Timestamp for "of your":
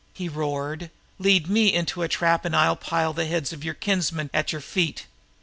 3.53-3.75